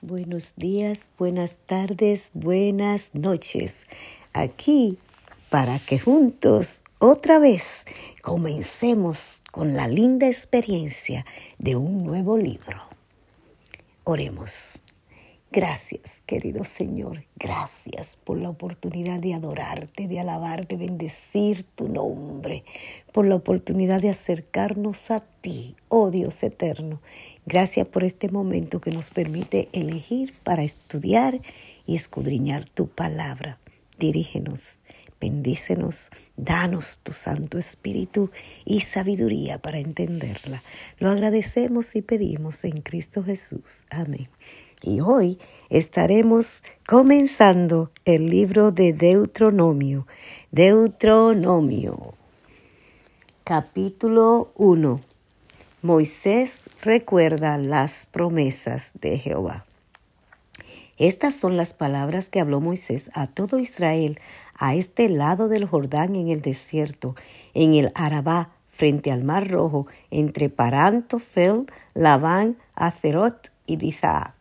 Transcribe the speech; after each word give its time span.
Buenos 0.00 0.52
días, 0.54 1.10
buenas 1.18 1.56
tardes, 1.66 2.30
buenas 2.32 3.10
noches. 3.14 3.74
Aquí 4.32 4.96
para 5.50 5.80
que 5.80 5.98
juntos 5.98 6.84
otra 7.00 7.40
vez 7.40 7.84
comencemos 8.22 9.42
con 9.50 9.74
la 9.74 9.88
linda 9.88 10.28
experiencia 10.28 11.26
de 11.58 11.74
un 11.74 12.04
nuevo 12.04 12.38
libro. 12.38 12.80
Oremos. 14.04 14.80
Gracias, 15.50 16.22
querido 16.26 16.62
Señor. 16.62 17.24
Gracias 17.36 18.18
por 18.22 18.36
la 18.38 18.50
oportunidad 18.50 19.18
de 19.18 19.32
adorarte, 19.32 20.06
de 20.06 20.20
alabarte, 20.20 20.76
de 20.76 20.86
bendecir 20.86 21.62
tu 21.62 21.88
nombre, 21.88 22.64
por 23.12 23.26
la 23.26 23.36
oportunidad 23.36 24.02
de 24.02 24.10
acercarnos 24.10 25.10
a 25.10 25.20
ti, 25.40 25.74
oh 25.88 26.10
Dios 26.10 26.42
eterno. 26.42 27.00
Gracias 27.46 27.86
por 27.86 28.04
este 28.04 28.28
momento 28.28 28.82
que 28.82 28.90
nos 28.90 29.08
permite 29.08 29.70
elegir 29.72 30.34
para 30.44 30.64
estudiar 30.64 31.40
y 31.86 31.96
escudriñar 31.96 32.68
tu 32.68 32.88
palabra. 32.88 33.58
Dirígenos, 33.98 34.80
bendícenos, 35.18 36.10
danos 36.36 37.00
tu 37.02 37.14
Santo 37.14 37.56
Espíritu 37.56 38.30
y 38.66 38.82
sabiduría 38.82 39.58
para 39.58 39.78
entenderla. 39.78 40.62
Lo 40.98 41.08
agradecemos 41.08 41.96
y 41.96 42.02
pedimos 42.02 42.64
en 42.64 42.82
Cristo 42.82 43.24
Jesús. 43.24 43.86
Amén. 43.88 44.28
Y 44.82 45.00
hoy 45.00 45.38
estaremos 45.70 46.62
comenzando 46.86 47.90
el 48.04 48.30
libro 48.30 48.70
de 48.70 48.92
Deuteronomio. 48.92 50.06
Deuteronomio, 50.52 52.14
capítulo 53.42 54.52
1. 54.54 55.00
Moisés 55.82 56.70
recuerda 56.82 57.58
las 57.58 58.06
promesas 58.06 58.92
de 59.00 59.18
Jehová. 59.18 59.66
Estas 60.96 61.34
son 61.34 61.56
las 61.56 61.74
palabras 61.74 62.28
que 62.28 62.40
habló 62.40 62.60
Moisés 62.60 63.10
a 63.14 63.26
todo 63.26 63.58
Israel 63.58 64.20
a 64.58 64.76
este 64.76 65.08
lado 65.08 65.48
del 65.48 65.64
Jordán 65.64 66.14
en 66.14 66.28
el 66.28 66.40
desierto, 66.40 67.16
en 67.54 67.74
el 67.74 67.90
Arabá, 67.96 68.50
frente 68.68 69.10
al 69.10 69.24
Mar 69.24 69.48
Rojo, 69.48 69.88
entre 70.12 70.50
Parantofel, 70.50 71.66
Labán, 71.94 72.58
Acerot 72.74 73.50
y 73.66 73.76
Dizaa. 73.76 74.37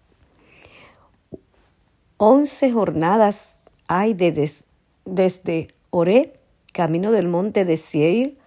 Once 2.19 2.71
jornadas 2.71 3.61
hay 3.87 4.15
desde 4.15 5.67
Oré, 5.91 6.33
camino 6.73 7.11
del 7.11 7.27
monte 7.27 7.63
de 7.63 7.77
Seir, 7.77 8.39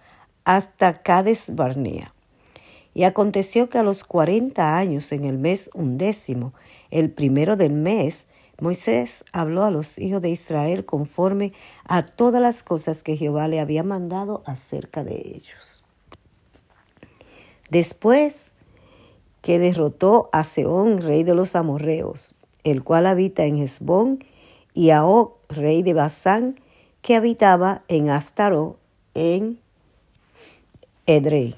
hasta 0.43 1.01
Cades 1.01 1.55
Barnea. 1.55 2.13
Y 2.93 3.03
aconteció 3.03 3.69
que 3.69 3.77
a 3.77 3.83
los 3.83 4.03
cuarenta 4.03 4.77
años, 4.77 5.13
en 5.13 5.23
el 5.23 5.37
mes 5.37 5.69
undécimo, 5.73 6.53
el 6.89 7.11
primero 7.11 7.55
del 7.55 7.71
mes, 7.71 8.25
Moisés 8.59 9.23
habló 9.31 9.63
a 9.63 9.71
los 9.71 9.97
hijos 9.97 10.21
de 10.21 10.31
Israel 10.31 10.83
conforme 10.83 11.53
a 11.85 12.05
todas 12.05 12.41
las 12.41 12.63
cosas 12.63 13.03
que 13.03 13.15
Jehová 13.15 13.47
le 13.47 13.61
había 13.61 13.83
mandado 13.83 14.43
acerca 14.45 15.05
de 15.05 15.15
ellos. 15.15 15.81
Después 17.69 18.57
que 19.41 19.59
derrotó 19.59 20.29
a 20.33 20.43
Seón, 20.43 21.01
rey 21.01 21.23
de 21.23 21.33
los 21.33 21.55
amorreos, 21.55 22.35
el 22.63 22.83
cual 22.83 23.05
habita 23.05 23.45
en 23.45 23.57
Hezbón, 23.57 24.23
y 24.73 24.91
a 24.91 25.05
Og, 25.05 25.33
rey 25.49 25.83
de 25.83 25.93
Basán, 25.93 26.55
que 27.01 27.15
habitaba 27.15 27.83
en 27.87 28.09
Astaro, 28.09 28.77
en 29.13 29.59
Edrei. 31.05 31.55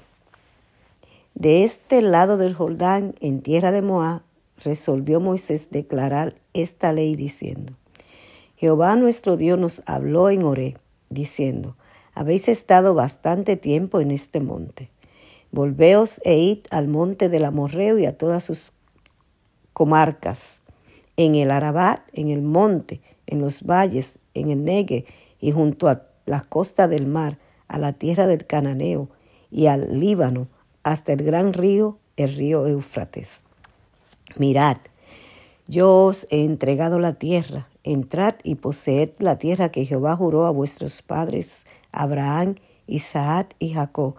De 1.34 1.64
este 1.64 2.00
lado 2.00 2.36
del 2.36 2.54
Jordán, 2.54 3.14
en 3.20 3.40
tierra 3.42 3.72
de 3.72 3.82
Moab, 3.82 4.22
resolvió 4.62 5.20
Moisés 5.20 5.70
declarar 5.70 6.36
esta 6.52 6.92
ley 6.92 7.16
diciendo, 7.16 7.74
Jehová 8.56 8.96
nuestro 8.96 9.36
Dios 9.36 9.58
nos 9.58 9.82
habló 9.86 10.30
en 10.30 10.44
Oré, 10.44 10.76
diciendo, 11.10 11.76
habéis 12.14 12.48
estado 12.48 12.94
bastante 12.94 13.56
tiempo 13.56 14.00
en 14.00 14.10
este 14.10 14.40
monte. 14.40 14.90
Volveos 15.50 16.20
e 16.24 16.38
id 16.38 16.60
al 16.70 16.88
monte 16.88 17.28
del 17.28 17.44
Amorreo 17.44 17.98
y 17.98 18.06
a 18.06 18.16
todas 18.16 18.44
sus 18.44 18.72
comarcas, 19.72 20.62
en 21.16 21.34
el 21.34 21.50
Arabat, 21.50 22.00
en 22.12 22.30
el 22.30 22.42
monte, 22.42 23.00
en 23.26 23.40
los 23.40 23.62
valles, 23.62 24.18
en 24.34 24.50
el 24.50 24.64
Negue 24.64 25.04
y 25.40 25.52
junto 25.52 25.88
a 25.88 26.02
la 26.26 26.40
costa 26.42 26.88
del 26.88 27.06
mar, 27.06 27.38
a 27.68 27.78
la 27.78 27.92
tierra 27.92 28.26
del 28.26 28.46
Cananeo 28.46 29.08
y 29.50 29.66
al 29.66 30.00
Líbano, 30.00 30.48
hasta 30.82 31.12
el 31.12 31.22
gran 31.22 31.52
río, 31.52 31.98
el 32.16 32.34
río 32.34 32.66
Éufrates. 32.66 33.44
Mirad, 34.36 34.78
yo 35.66 36.04
os 36.06 36.26
he 36.30 36.44
entregado 36.44 36.98
la 36.98 37.14
tierra, 37.14 37.68
entrad 37.84 38.34
y 38.42 38.56
poseed 38.56 39.10
la 39.18 39.38
tierra 39.38 39.70
que 39.70 39.84
Jehová 39.84 40.16
juró 40.16 40.46
a 40.46 40.50
vuestros 40.50 41.02
padres, 41.02 41.66
Abraham, 41.92 42.56
Isaac 42.86 43.54
y 43.58 43.72
Jacob, 43.72 44.16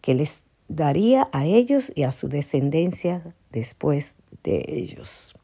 que 0.00 0.14
les 0.14 0.42
daría 0.68 1.28
a 1.32 1.46
ellos 1.46 1.92
y 1.94 2.02
a 2.02 2.12
su 2.12 2.28
descendencia 2.28 3.22
después 3.50 4.16
de 4.42 4.64
ellos 4.66 5.34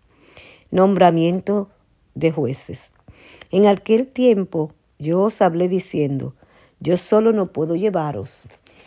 nombramiento 0.75 1.71
de 2.17 2.33
jueces. 2.33 2.95
En 3.53 3.67
aquel 3.67 4.09
tiempo 4.09 4.73
yo 4.99 5.21
os 5.21 5.41
hablé 5.41 5.69
diciendo, 5.69 6.35
yo 6.81 6.97
solo 6.97 7.33
no 7.33 7.53
puedo 7.53 7.77
llevaros. 7.77 8.47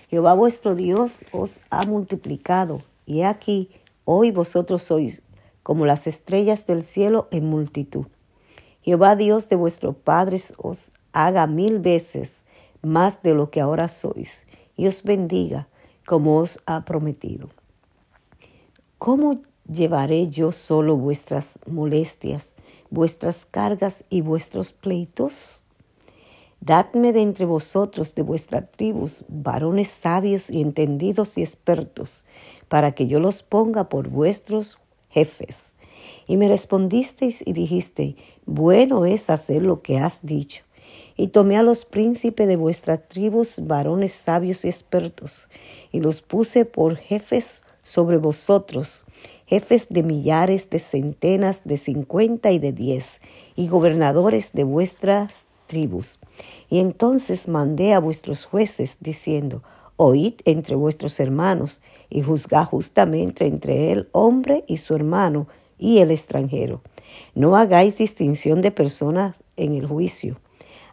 Jehová 0.09 0.33
vuestro 0.33 0.75
Dios 0.75 1.23
os 1.31 1.61
ha 1.69 1.85
multiplicado, 1.85 2.83
y 3.05 3.21
aquí 3.21 3.69
hoy 4.03 4.31
vosotros 4.31 4.83
sois 4.83 5.21
como 5.63 5.85
las 5.85 6.07
estrellas 6.07 6.67
del 6.67 6.83
cielo 6.83 7.29
en 7.31 7.45
multitud. 7.45 8.07
Jehová 8.81 9.15
Dios 9.15 9.47
de 9.47 9.55
vuestros 9.55 9.95
padres 9.95 10.53
os 10.57 10.91
haga 11.13 11.47
mil 11.47 11.79
veces 11.79 12.45
más 12.81 13.23
de 13.23 13.33
lo 13.33 13.49
que 13.49 13.61
ahora 13.61 13.87
sois, 13.87 14.45
y 14.75 14.87
os 14.87 15.03
bendiga 15.03 15.69
como 16.05 16.37
os 16.37 16.59
ha 16.65 16.83
prometido. 16.83 17.49
¿Cómo 18.97 19.39
llevaré 19.71 20.27
yo 20.27 20.51
solo 20.51 20.95
vuestras 20.95 21.59
molestias, 21.65 22.57
vuestras 22.89 23.45
cargas 23.45 24.05
y 24.09 24.21
vuestros 24.21 24.73
pleitos? 24.73 25.65
Dadme 26.59 27.13
de 27.13 27.21
entre 27.21 27.45
vosotros, 27.45 28.15
de 28.15 28.23
vuestras 28.23 28.71
tribus, 28.71 29.23
varones 29.27 29.89
sabios 29.89 30.49
y 30.49 30.61
entendidos 30.61 31.37
y 31.37 31.41
expertos, 31.41 32.25
para 32.67 32.93
que 32.93 33.07
yo 33.07 33.19
los 33.19 33.43
ponga 33.43 33.89
por 33.89 34.09
vuestros 34.09 34.79
jefes. 35.09 35.75
Y 36.25 36.37
me 36.37 36.47
respondisteis 36.47 37.43
y 37.45 37.53
dijiste, 37.53 38.15
bueno 38.45 39.05
es 39.05 39.29
hacer 39.29 39.61
lo 39.61 39.81
que 39.81 39.99
has 39.99 40.25
dicho. 40.25 40.63
Y 41.15 41.29
tomé 41.29 41.57
a 41.57 41.63
los 41.63 41.85
príncipes 41.85 42.47
de 42.47 42.55
vuestras 42.55 43.07
tribus, 43.07 43.61
varones 43.65 44.13
sabios 44.13 44.65
y 44.65 44.67
expertos, 44.67 45.49
y 45.91 45.99
los 45.99 46.21
puse 46.21 46.65
por 46.65 46.95
jefes 46.95 47.63
sobre 47.81 48.17
vosotros, 48.17 49.05
jefes 49.47 49.87
de 49.89 50.03
millares, 50.03 50.69
de 50.69 50.77
centenas, 50.79 51.61
de 51.63 51.77
cincuenta 51.77 52.51
y 52.51 52.59
de 52.59 52.73
diez, 52.73 53.21
y 53.55 53.69
gobernadores 53.69 54.51
de 54.51 54.65
vuestras 54.65 55.47
tribus. 55.67 56.19
Y 56.69 56.79
entonces 56.79 57.47
mandé 57.47 57.93
a 57.93 57.99
vuestros 57.99 58.45
jueces, 58.45 58.97
diciendo, 58.99 59.63
Oíd 59.95 60.35
entre 60.45 60.75
vuestros 60.75 61.19
hermanos, 61.19 61.81
y 62.09 62.21
juzgad 62.21 62.65
justamente 62.65 63.47
entre 63.47 63.91
el 63.91 64.09
hombre 64.11 64.63
y 64.67 64.77
su 64.77 64.93
hermano, 64.93 65.47
y 65.79 65.99
el 65.99 66.11
extranjero. 66.11 66.81
No 67.33 67.55
hagáis 67.55 67.97
distinción 67.97 68.61
de 68.61 68.71
personas 68.71 69.43
en 69.55 69.73
el 69.73 69.87
juicio. 69.87 70.39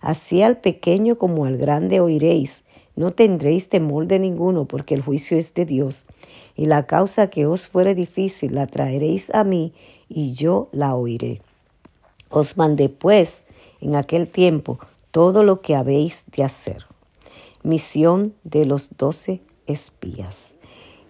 Así 0.00 0.42
al 0.42 0.58
pequeño 0.58 1.18
como 1.18 1.44
al 1.44 1.56
grande 1.56 2.00
oiréis, 2.00 2.63
no 2.96 3.10
tendréis 3.10 3.68
temor 3.68 4.06
de 4.06 4.18
ninguno, 4.18 4.66
porque 4.66 4.94
el 4.94 5.02
juicio 5.02 5.36
es 5.36 5.54
de 5.54 5.66
Dios. 5.66 6.06
Y 6.56 6.66
la 6.66 6.86
causa 6.86 7.28
que 7.28 7.46
os 7.46 7.68
fuere 7.68 7.94
difícil 7.94 8.54
la 8.54 8.66
traeréis 8.66 9.34
a 9.34 9.44
mí, 9.44 9.72
y 10.08 10.34
yo 10.34 10.68
la 10.72 10.94
oiré. 10.94 11.42
Os 12.30 12.56
mandé 12.56 12.88
pues 12.88 13.46
en 13.80 13.96
aquel 13.96 14.28
tiempo 14.28 14.78
todo 15.10 15.42
lo 15.44 15.60
que 15.60 15.74
habéis 15.76 16.24
de 16.36 16.44
hacer. 16.44 16.84
Misión 17.62 18.34
de 18.44 18.64
los 18.64 18.90
doce 18.96 19.40
espías. 19.66 20.58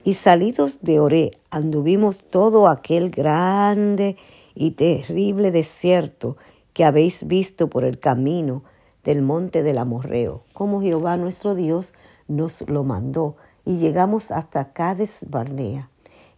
Y 0.05 0.15
salidos 0.15 0.79
de 0.83 1.01
Oré, 1.01 1.31
anduvimos 1.51 2.25
todo 2.25 2.69
aquel 2.69 3.11
grande 3.11 4.17
y 4.55 4.73
terrible 4.73 5.51
desierto 5.51 6.37
que 6.75 6.85
habéis 6.85 7.27
visto 7.27 7.71
por 7.71 7.85
el 7.85 7.99
camino 7.99 8.63
del 9.05 9.23
monte 9.23 9.63
del 9.63 9.79
Amorreo, 9.79 10.43
como 10.53 10.81
Jehová 10.81 11.17
nuestro 11.17 11.55
Dios 11.55 11.93
nos 12.27 12.69
lo 12.69 12.85
mandó, 12.85 13.37
y 13.65 13.77
llegamos 13.77 14.31
hasta 14.31 14.73
Cades 14.73 15.27
Barnea. 15.29 15.89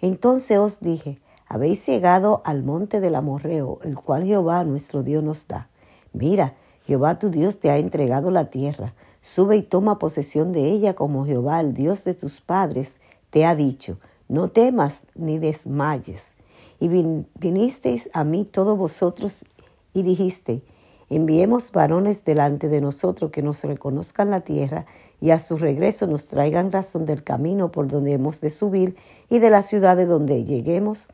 Entonces 0.01 0.59
os 0.59 0.81
dije, 0.81 1.19
habéis 1.49 1.87
llegado 1.87 2.43
al 2.45 2.63
monte 2.63 3.01
del 3.01 3.15
Amorreo, 3.15 3.79
el 3.83 3.97
cual 3.97 4.25
Jehová 4.25 4.63
nuestro 4.65 5.03
Dios 5.03 5.25
nos 5.25 5.49
da. 5.49 5.69
Mira, 6.13 6.55
Jehová 6.87 7.19
tu 7.19 7.31
Dios 7.31 7.59
te 7.59 7.71
ha 7.71 7.79
entregado 7.79 8.31
la 8.31 8.51
tierra, 8.51 8.95
sube 9.21 9.57
y 9.57 9.63
toma 9.63 9.99
posesión 9.99 10.53
de 10.53 10.71
ella 10.71 10.95
como 10.95 11.25
Jehová, 11.25 11.61
el 11.61 11.75
Dios 11.75 12.05
de 12.05 12.15
tus 12.15 12.41
padres, 12.41 13.01
te 13.31 13.45
ha 13.45 13.55
dicho, 13.57 13.99
no 14.29 14.49
temas 14.49 15.05
ni 15.15 15.39
desmayes. 15.39 16.35
Y 16.79 16.89
vinisteis 16.89 18.11
a 18.13 18.25
mí 18.25 18.45
todos 18.45 18.79
vosotros 18.79 19.45
y 19.93 20.03
dijiste, 20.03 20.63
enviemos 21.09 21.71
varones 21.73 22.25
delante 22.25 22.69
de 22.69 22.81
nosotros 22.81 23.31
que 23.31 23.43
nos 23.43 23.63
reconozcan 23.63 24.31
la 24.31 24.41
tierra 24.41 24.87
y 25.21 25.31
a 25.31 25.39
su 25.39 25.57
regreso 25.57 26.07
nos 26.07 26.27
traigan 26.27 26.73
razón 26.73 27.07
del 27.07 27.23
camino 27.23 27.71
por 27.71 27.87
donde 27.87 28.13
hemos 28.13 28.41
de 28.41 28.51
subir 28.51 28.97
y 29.31 29.39
de 29.39 29.51
la 29.51 29.63
ciudad 29.63 29.97
de 29.97 30.07
donde 30.07 30.45
lleguemos, 30.45 31.09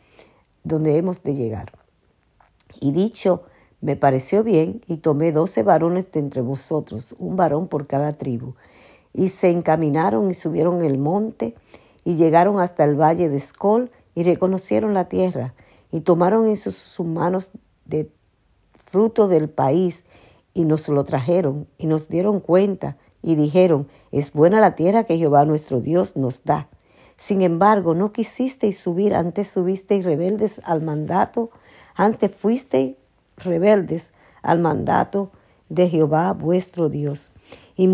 donde 0.65 0.97
hemos 0.97 1.23
de 1.23 1.35
llegar. 1.35 1.73
Y 2.81 2.93
dicho, 2.93 3.43
me 3.81 3.97
pareció 3.97 4.45
bien 4.45 4.81
y 4.87 4.99
tomé 4.99 5.33
doce 5.33 5.63
varones 5.63 6.11
de 6.13 6.21
entre 6.21 6.41
vosotros, 6.41 7.15
un 7.19 7.37
varón 7.37 7.69
por 7.69 7.87
cada 7.87 8.13
tribu, 8.13 8.55
y 9.13 9.29
se 9.29 9.51
encaminaron 9.51 10.31
y 10.31 10.35
subieron 10.35 10.83
el 10.83 10.99
monte 10.99 11.55
y 12.05 12.15
llegaron 12.15 12.61
hasta 12.61 12.85
el 12.85 12.99
valle 12.99 13.29
de 13.29 13.37
Escol 13.37 13.91
y 14.15 14.23
reconocieron 14.23 14.95
la 14.95 15.09
tierra 15.09 15.55
y 15.91 16.01
tomaron 16.01 16.49
en 16.49 16.57
sus 16.57 16.99
manos 17.01 17.51
de 17.85 18.11
fruto 18.93 19.27
del 19.27 19.49
país 19.49 20.05
y 20.53 20.67
nos 20.67 20.87
lo 20.91 21.03
trajeron 21.05 21.67
y 21.79 21.87
nos 21.87 22.11
dieron 22.11 22.41
cuenta 22.41 22.99
y 23.23 23.37
dijeron, 23.37 23.89
es 24.11 24.35
buena 24.35 24.61
la 24.61 24.75
tierra 24.75 25.05
que 25.05 25.17
Jehová 25.17 25.47
nuestro 25.47 25.81
Dios 25.81 26.15
nos 26.15 26.45
da. 26.45 26.69
Sin 27.17 27.41
embargo, 27.41 27.95
no 27.95 28.13
quisisteis 28.13 28.79
subir, 28.79 29.15
antes 29.15 29.49
subisteis 29.49 30.05
rebeldes 30.05 30.61
al 30.65 30.83
mandato, 30.83 31.51
antes 31.95 32.33
fuisteis 32.33 32.97
rebeldes 33.39 34.13
al 34.43 34.59
mandato 34.59 35.31
de 35.71 35.89
Jehová 35.89 36.35
vuestro 36.35 36.91
Dios. 36.91 37.33
Y 37.75 37.89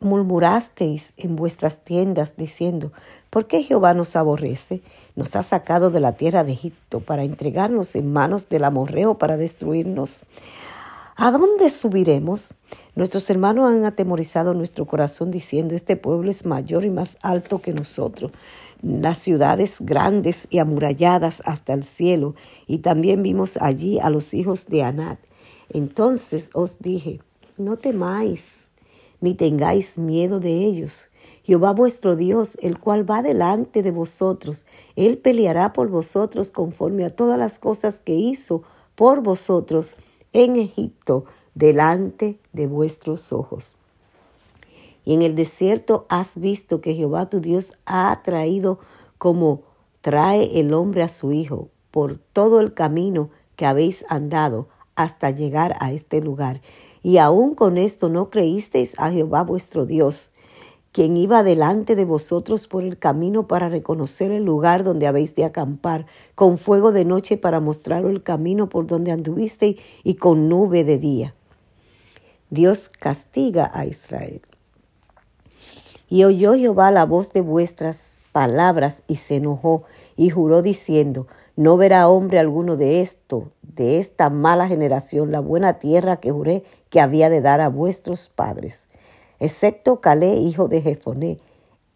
murmurasteis 0.00 1.14
en 1.16 1.36
vuestras 1.36 1.84
tiendas 1.84 2.36
diciendo, 2.36 2.92
¿por 3.30 3.46
qué 3.46 3.62
Jehová 3.62 3.94
nos 3.94 4.16
aborrece? 4.16 4.82
Nos 5.16 5.36
ha 5.36 5.42
sacado 5.42 5.90
de 5.90 6.00
la 6.00 6.12
tierra 6.12 6.44
de 6.44 6.52
Egipto 6.52 7.00
para 7.00 7.24
entregarnos 7.24 7.94
en 7.96 8.12
manos 8.12 8.48
del 8.48 8.64
amorreo 8.64 9.18
para 9.18 9.36
destruirnos. 9.36 10.22
¿A 11.16 11.30
dónde 11.30 11.70
subiremos? 11.70 12.54
Nuestros 12.96 13.30
hermanos 13.30 13.70
han 13.70 13.84
atemorizado 13.84 14.52
nuestro 14.52 14.84
corazón 14.84 15.30
diciendo, 15.30 15.74
este 15.74 15.96
pueblo 15.96 16.28
es 16.28 16.44
mayor 16.44 16.84
y 16.84 16.90
más 16.90 17.16
alto 17.22 17.62
que 17.62 17.72
nosotros. 17.72 18.32
Las 18.82 19.18
ciudades 19.18 19.76
grandes 19.80 20.48
y 20.50 20.58
amuralladas 20.58 21.40
hasta 21.46 21.72
el 21.72 21.84
cielo, 21.84 22.34
y 22.66 22.78
también 22.78 23.22
vimos 23.22 23.56
allí 23.58 24.00
a 24.00 24.10
los 24.10 24.34
hijos 24.34 24.66
de 24.66 24.82
Anat. 24.82 25.18
Entonces 25.70 26.50
os 26.52 26.80
dije, 26.80 27.20
no 27.56 27.76
temáis, 27.76 28.72
ni 29.24 29.34
tengáis 29.34 29.96
miedo 29.96 30.38
de 30.38 30.50
ellos. 30.66 31.08
Jehová 31.44 31.72
vuestro 31.72 32.14
Dios, 32.14 32.58
el 32.60 32.78
cual 32.78 33.10
va 33.10 33.22
delante 33.22 33.82
de 33.82 33.90
vosotros, 33.90 34.66
Él 34.96 35.16
peleará 35.16 35.72
por 35.72 35.88
vosotros 35.88 36.52
conforme 36.52 37.06
a 37.06 37.10
todas 37.10 37.38
las 37.38 37.58
cosas 37.58 38.02
que 38.02 38.12
hizo 38.14 38.62
por 38.94 39.22
vosotros 39.22 39.96
en 40.34 40.56
Egipto, 40.56 41.24
delante 41.54 42.38
de 42.52 42.66
vuestros 42.66 43.32
ojos. 43.32 43.76
Y 45.06 45.14
en 45.14 45.22
el 45.22 45.34
desierto 45.34 46.04
has 46.10 46.38
visto 46.38 46.82
que 46.82 46.94
Jehová 46.94 47.30
tu 47.30 47.40
Dios 47.40 47.78
ha 47.86 48.20
traído 48.24 48.78
como 49.16 49.62
trae 50.02 50.60
el 50.60 50.74
hombre 50.74 51.02
a 51.02 51.08
su 51.08 51.32
hijo 51.32 51.70
por 51.90 52.18
todo 52.18 52.60
el 52.60 52.74
camino 52.74 53.30
que 53.56 53.64
habéis 53.64 54.04
andado 54.10 54.68
hasta 54.96 55.30
llegar 55.30 55.76
a 55.80 55.92
este 55.92 56.20
lugar. 56.20 56.60
Y 57.02 57.18
aún 57.18 57.54
con 57.54 57.76
esto 57.76 58.08
no 58.08 58.30
creísteis 58.30 58.94
a 58.98 59.10
Jehová 59.10 59.42
vuestro 59.42 59.86
Dios, 59.86 60.32
quien 60.92 61.16
iba 61.16 61.42
delante 61.42 61.96
de 61.96 62.04
vosotros 62.04 62.68
por 62.68 62.84
el 62.84 62.98
camino 62.98 63.48
para 63.48 63.68
reconocer 63.68 64.30
el 64.30 64.44
lugar 64.44 64.84
donde 64.84 65.06
habéis 65.06 65.34
de 65.34 65.44
acampar, 65.44 66.06
con 66.34 66.56
fuego 66.56 66.92
de 66.92 67.04
noche 67.04 67.36
para 67.36 67.60
mostraros 67.60 68.10
el 68.12 68.22
camino 68.22 68.68
por 68.68 68.86
donde 68.86 69.10
anduvisteis 69.10 69.80
y 70.04 70.14
con 70.14 70.48
nube 70.48 70.84
de 70.84 70.98
día. 70.98 71.34
Dios 72.50 72.88
castiga 72.88 73.70
a 73.74 73.86
Israel. 73.86 74.40
Y 76.08 76.22
oyó 76.22 76.54
Jehová 76.54 76.92
la 76.92 77.04
voz 77.04 77.32
de 77.32 77.40
vuestras 77.40 78.20
palabras 78.30 79.02
y 79.08 79.16
se 79.16 79.36
enojó 79.36 79.82
y 80.16 80.30
juró 80.30 80.62
diciendo, 80.62 81.26
no 81.56 81.76
verá 81.76 82.08
hombre 82.08 82.38
alguno 82.38 82.76
de 82.76 83.00
esto, 83.00 83.52
de 83.62 83.98
esta 83.98 84.30
mala 84.30 84.68
generación, 84.68 85.32
la 85.32 85.40
buena 85.40 85.78
tierra 85.78 86.16
que 86.16 86.32
juré 86.32 86.64
que 86.90 87.00
había 87.00 87.30
de 87.30 87.40
dar 87.40 87.60
a 87.60 87.68
vuestros 87.68 88.28
padres, 88.28 88.88
excepto 89.38 90.00
Calé, 90.00 90.34
hijo 90.36 90.68
de 90.68 90.82
Jefoné. 90.82 91.38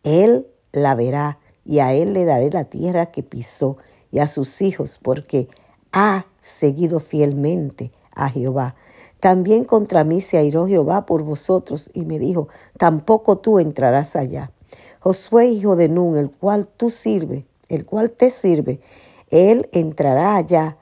Él 0.03 0.47
la 0.73 0.95
verá, 0.95 1.39
y 1.65 1.81
a 1.81 1.93
él 1.93 2.15
le 2.15 2.25
daré 2.25 2.51
la 2.51 2.65
tierra 2.65 3.07
que 3.07 3.23
pisó, 3.23 3.77
y 4.11 4.21
a 4.21 4.29
sus 4.29 4.63
hijos, 4.63 4.99
porque 5.03 5.49
ha 5.93 6.27
seguido 6.39 7.01
fielmente 7.01 7.93
a 8.15 8.31
Jehová. 8.31 8.75
También 9.21 9.65
contra 9.65 10.05
mí 10.05 10.21
se 10.21 10.39
airó 10.39 10.67
Jehová 10.67 11.05
por 11.05 11.23
vosotros, 11.23 11.91
y 11.95 12.05
me 12.05 12.19
dijo, 12.19 12.49
tampoco 12.77 13.39
tú 13.39 13.59
entrarás 13.59 14.17
allá. 14.17 14.53
Josué, 15.01 15.47
hijo 15.47 15.77
de 15.77 15.89
Nun, 15.89 16.17
el 16.17 16.31
cual 16.31 16.67
tú 16.69 16.91
sirve, 16.91 17.47
el 17.69 17.85
cual 17.85 18.11
te 18.11 18.31
sirve, 18.31 18.81
él 19.31 19.69
entrará 19.73 20.37
allá, 20.37 20.77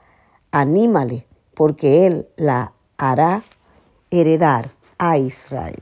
anímale, 0.51 1.25
porque 1.53 2.05
Él 2.07 2.27
la 2.37 2.73
hará 2.97 3.43
heredar 4.11 4.71
a 4.97 5.17
Israel. 5.17 5.79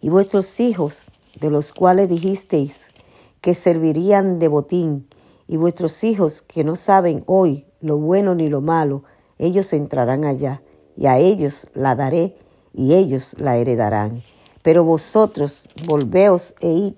Y 0.00 0.08
vuestros 0.08 0.58
hijos, 0.60 1.06
de 1.40 1.50
los 1.50 1.72
cuales 1.72 2.08
dijisteis 2.08 2.92
que 3.40 3.54
servirían 3.54 4.38
de 4.38 4.48
botín, 4.48 5.06
y 5.48 5.56
vuestros 5.56 6.02
hijos 6.02 6.42
que 6.42 6.64
no 6.64 6.74
saben 6.74 7.22
hoy 7.26 7.66
lo 7.80 7.98
bueno 7.98 8.34
ni 8.34 8.48
lo 8.48 8.60
malo, 8.60 9.04
ellos 9.38 9.72
entrarán 9.72 10.24
allá, 10.24 10.62
y 10.96 11.06
a 11.06 11.18
ellos 11.18 11.68
la 11.74 11.94
daré, 11.94 12.36
y 12.72 12.94
ellos 12.94 13.36
la 13.38 13.56
heredarán. 13.56 14.22
Pero 14.62 14.82
vosotros 14.82 15.68
volveos 15.86 16.54
e 16.60 16.68
id, 16.68 16.94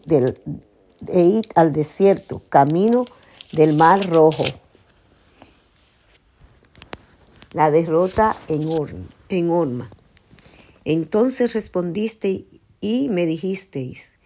e 1.08 1.20
id 1.20 1.44
al 1.54 1.72
desierto, 1.72 2.40
camino 2.48 3.04
del 3.52 3.74
Mar 3.74 4.06
Rojo. 4.08 4.44
La 7.52 7.70
derrota 7.70 8.36
en, 8.48 8.68
en 9.30 9.50
Orma. 9.50 9.90
Entonces 10.84 11.54
respondiste 11.54 12.44
y 12.80 13.08
me 13.08 13.26
dijisteis, 13.26 14.16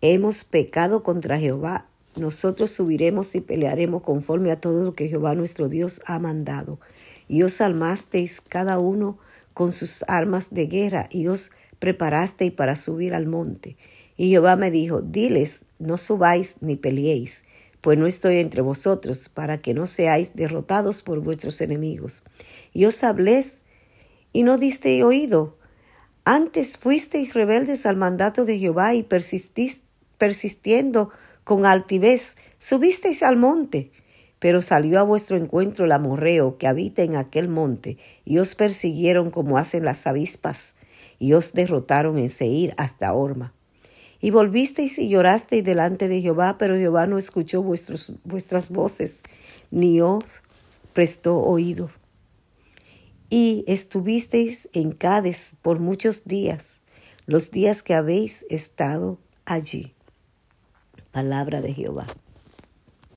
hemos 0.00 0.44
pecado 0.44 1.02
contra 1.02 1.38
Jehová, 1.38 1.86
nosotros 2.16 2.70
subiremos 2.70 3.34
y 3.34 3.40
pelearemos 3.40 4.02
conforme 4.02 4.52
a 4.52 4.60
todo 4.60 4.84
lo 4.84 4.92
que 4.92 5.08
Jehová 5.08 5.34
nuestro 5.34 5.68
Dios 5.68 6.00
ha 6.06 6.18
mandado. 6.20 6.78
Y 7.26 7.42
os 7.42 7.60
armasteis 7.60 8.40
cada 8.40 8.78
uno 8.78 9.18
con 9.52 9.72
sus 9.72 10.04
armas 10.06 10.54
de 10.54 10.66
guerra 10.66 11.08
y 11.10 11.26
os 11.26 11.50
preparasteis 11.80 12.52
para 12.52 12.76
subir 12.76 13.14
al 13.14 13.26
monte. 13.26 13.76
Y 14.16 14.30
Jehová 14.30 14.54
me 14.54 14.70
dijo, 14.70 15.00
diles, 15.00 15.64
no 15.80 15.96
subáis 15.96 16.58
ni 16.60 16.76
peleéis, 16.76 17.42
pues 17.84 17.98
no 17.98 18.06
estoy 18.06 18.38
entre 18.38 18.62
vosotros, 18.62 19.28
para 19.28 19.58
que 19.58 19.74
no 19.74 19.84
seáis 19.84 20.30
derrotados 20.32 21.02
por 21.02 21.20
vuestros 21.20 21.60
enemigos. 21.60 22.24
Y 22.72 22.86
os 22.86 23.04
habléis 23.04 23.58
y 24.32 24.42
no 24.42 24.56
disteis 24.56 25.04
oído. 25.04 25.58
Antes 26.24 26.78
fuisteis 26.78 27.34
rebeldes 27.34 27.84
al 27.84 27.96
mandato 27.96 28.46
de 28.46 28.58
Jehová 28.58 28.94
y 28.94 29.02
persistís, 29.02 29.82
persistiendo 30.16 31.10
con 31.44 31.66
altivez, 31.66 32.36
subisteis 32.56 33.22
al 33.22 33.36
monte. 33.36 33.92
Pero 34.38 34.62
salió 34.62 34.98
a 34.98 35.02
vuestro 35.02 35.36
encuentro 35.36 35.84
el 35.84 35.92
amorreo 35.92 36.56
que 36.56 36.66
habita 36.66 37.02
en 37.02 37.16
aquel 37.16 37.48
monte, 37.48 37.98
y 38.24 38.38
os 38.38 38.54
persiguieron 38.54 39.30
como 39.30 39.58
hacen 39.58 39.84
las 39.84 40.06
avispas, 40.06 40.76
y 41.18 41.34
os 41.34 41.52
derrotaron 41.52 42.16
en 42.16 42.30
Seir 42.30 42.72
hasta 42.78 43.12
Orma. 43.12 43.52
Y 44.24 44.30
volvisteis 44.30 44.98
y 44.98 45.10
llorasteis 45.10 45.62
delante 45.62 46.08
de 46.08 46.22
Jehová, 46.22 46.56
pero 46.56 46.76
Jehová 46.76 47.06
no 47.06 47.18
escuchó 47.18 47.62
vuestros, 47.62 48.10
vuestras 48.24 48.70
voces, 48.70 49.22
ni 49.70 50.00
os 50.00 50.42
prestó 50.94 51.36
oído. 51.40 51.90
Y 53.28 53.64
estuvisteis 53.66 54.70
en 54.72 54.92
Cádiz 54.92 55.56
por 55.60 55.78
muchos 55.78 56.24
días, 56.24 56.80
los 57.26 57.50
días 57.50 57.82
que 57.82 57.92
habéis 57.92 58.46
estado 58.48 59.18
allí. 59.44 59.92
Palabra 61.12 61.60
de 61.60 61.74
Jehová. 61.74 62.06